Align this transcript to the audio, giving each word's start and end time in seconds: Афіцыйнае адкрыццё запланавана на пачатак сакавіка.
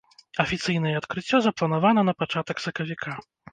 Афіцыйнае 0.43 0.93
адкрыццё 1.01 1.43
запланавана 1.47 2.07
на 2.09 2.17
пачатак 2.25 2.67
сакавіка. 2.67 3.11